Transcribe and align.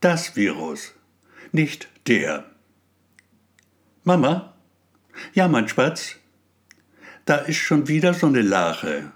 Das 0.00 0.36
Virus, 0.36 0.92
nicht 1.52 1.88
der. 2.06 2.44
Mama? 4.04 4.54
Ja, 5.32 5.48
mein 5.48 5.68
Spatz? 5.68 6.16
Da 7.24 7.36
ist 7.36 7.56
schon 7.56 7.88
wieder 7.88 8.12
so 8.12 8.26
eine 8.26 8.42
Lache. 8.42 9.10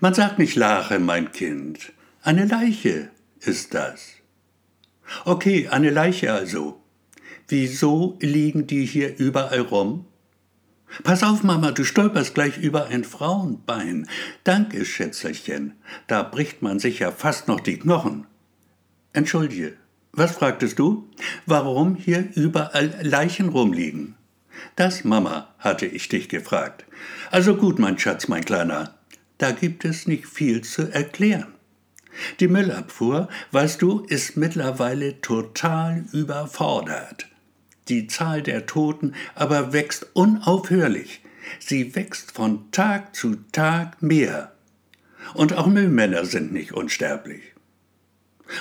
Man 0.00 0.12
sagt 0.12 0.40
nicht 0.40 0.56
Lache, 0.56 0.98
mein 0.98 1.30
Kind. 1.30 1.92
Eine 2.22 2.46
Leiche 2.46 3.10
ist 3.40 3.74
das. 3.74 4.14
Okay, 5.24 5.68
eine 5.68 5.90
Leiche 5.90 6.32
also. 6.32 6.82
Wieso 7.46 8.18
liegen 8.20 8.66
die 8.66 8.84
hier 8.84 9.16
überall 9.18 9.60
rum? 9.60 10.06
Pass 11.04 11.22
auf, 11.22 11.42
Mama, 11.42 11.70
du 11.70 11.84
stolperst 11.84 12.34
gleich 12.34 12.58
über 12.58 12.86
ein 12.86 13.04
Frauenbein. 13.04 14.08
Danke, 14.42 14.84
Schätzerchen. 14.84 15.74
Da 16.06 16.22
bricht 16.22 16.60
man 16.62 16.78
sich 16.80 16.98
ja 16.98 17.12
fast 17.12 17.46
noch 17.46 17.60
die 17.60 17.78
Knochen. 17.78 18.26
Entschuldige, 19.14 19.74
was 20.12 20.32
fragtest 20.32 20.80
du? 20.80 21.08
Warum 21.46 21.94
hier 21.94 22.30
überall 22.34 22.92
Leichen 23.00 23.48
rumliegen? 23.48 24.16
Das, 24.74 25.04
Mama, 25.04 25.54
hatte 25.60 25.86
ich 25.86 26.08
dich 26.08 26.28
gefragt. 26.28 26.84
Also 27.30 27.54
gut, 27.54 27.78
mein 27.78 27.96
Schatz, 27.96 28.26
mein 28.26 28.44
Kleiner. 28.44 28.98
Da 29.38 29.52
gibt 29.52 29.84
es 29.84 30.08
nicht 30.08 30.26
viel 30.26 30.62
zu 30.62 30.92
erklären. 30.92 31.54
Die 32.40 32.48
Müllabfuhr, 32.48 33.28
weißt 33.52 33.80
du, 33.82 34.00
ist 34.00 34.36
mittlerweile 34.36 35.20
total 35.20 36.06
überfordert. 36.12 37.28
Die 37.88 38.08
Zahl 38.08 38.42
der 38.42 38.66
Toten 38.66 39.14
aber 39.36 39.72
wächst 39.72 40.08
unaufhörlich. 40.14 41.22
Sie 41.60 41.94
wächst 41.94 42.32
von 42.32 42.68
Tag 42.72 43.14
zu 43.14 43.36
Tag 43.52 44.02
mehr. 44.02 44.54
Und 45.34 45.52
auch 45.52 45.68
Müllmänner 45.68 46.24
sind 46.24 46.52
nicht 46.52 46.72
unsterblich. 46.72 47.53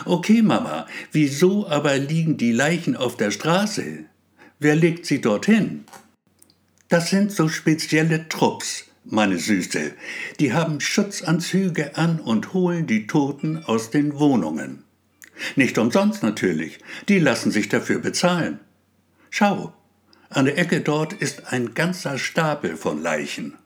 Okay, 0.05 0.41
Mama, 0.41 0.87
wieso 1.11 1.67
aber 1.67 1.97
liegen 1.97 2.37
die 2.37 2.51
Leichen 2.51 2.95
auf 2.95 3.17
der 3.17 3.31
Straße? 3.31 4.05
Wer 4.59 4.75
legt 4.75 5.05
sie 5.05 5.21
dorthin? 5.21 5.85
Das 6.89 7.09
sind 7.09 7.31
so 7.31 7.49
spezielle 7.49 8.29
Trupps, 8.29 8.85
meine 9.03 9.37
Süße. 9.37 9.93
Die 10.39 10.53
haben 10.53 10.79
Schutzanzüge 10.79 11.97
an 11.97 12.19
und 12.19 12.53
holen 12.53 12.87
die 12.87 13.07
Toten 13.07 13.63
aus 13.65 13.89
den 13.89 14.19
Wohnungen. 14.19 14.83
Nicht 15.55 15.77
umsonst 15.77 16.23
natürlich, 16.23 16.79
die 17.09 17.19
lassen 17.19 17.51
sich 17.51 17.67
dafür 17.67 17.99
bezahlen. 17.99 18.59
Schau, 19.29 19.73
an 20.29 20.45
der 20.45 20.57
Ecke 20.57 20.81
dort 20.81 21.13
ist 21.13 21.51
ein 21.51 21.73
ganzer 21.73 22.17
Stapel 22.17 22.77
von 22.77 23.01
Leichen. 23.01 23.57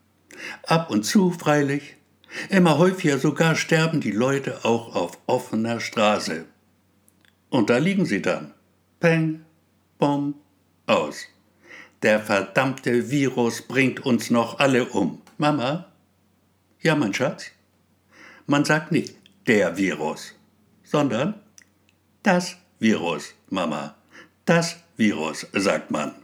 Ab 0.64 0.90
und 0.90 1.04
zu 1.04 1.30
freilich, 1.30 1.97
immer 2.48 2.78
häufiger 2.78 3.18
sogar 3.18 3.56
sterben 3.56 4.00
die 4.00 4.10
Leute 4.10 4.64
auch 4.64 4.94
auf 4.94 5.18
offener 5.26 5.80
Straße. 5.80 6.44
Und 7.50 7.70
da 7.70 7.78
liegen 7.78 8.06
sie 8.06 8.22
dann. 8.22 8.52
Peng, 9.00 9.44
bom, 9.98 10.34
aus. 10.86 11.26
Der 12.02 12.20
verdammte 12.20 13.10
Virus 13.10 13.62
bringt 13.62 14.04
uns 14.04 14.30
noch 14.30 14.58
alle 14.58 14.86
um. 14.86 15.22
Mama? 15.36 15.86
Ja, 16.80 16.94
mein 16.94 17.14
Schatz? 17.14 17.50
Man 18.46 18.64
sagt 18.64 18.92
nicht 18.92 19.16
der 19.46 19.76
Virus, 19.76 20.34
sondern 20.84 21.34
das 22.22 22.56
Virus, 22.78 23.34
Mama. 23.50 23.96
Das 24.44 24.76
Virus, 24.96 25.46
sagt 25.52 25.90
man. 25.90 26.14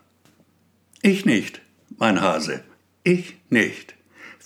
Ich 1.03 1.25
nicht, 1.27 1.61
mein 1.99 2.21
Hase. 2.21 2.63
Ich 3.03 3.37
nicht. 3.51 3.95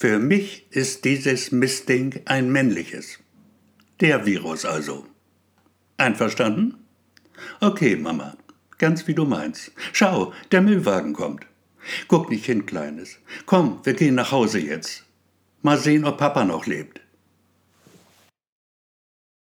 Für 0.01 0.21
mich 0.21 0.65
ist 0.71 1.05
dieses 1.05 1.51
Mistding 1.51 2.21
ein 2.25 2.53
männliches. 2.53 3.19
Der 3.99 4.27
Virus 4.27 4.65
also. 4.65 5.05
Einverstanden? 5.97 6.77
Okay, 7.61 7.97
Mama. 7.97 8.37
Ganz 8.79 9.09
wie 9.09 9.15
du 9.15 9.25
meinst. 9.25 9.73
Schau, 9.93 10.33
der 10.53 10.63
Müllwagen 10.63 11.15
kommt. 11.15 11.47
Guck 12.07 12.31
nicht 12.31 12.47
hin, 12.47 12.65
Kleines. 12.65 13.19
Komm, 13.45 13.81
wir 13.83 13.95
gehen 13.95 14.15
nach 14.15 14.31
Hause 14.31 14.61
jetzt. 14.61 15.05
Mal 15.63 15.79
sehen, 15.79 16.05
ob 16.05 16.19
Papa 16.19 16.45
noch 16.45 16.67
lebt. 16.67 17.01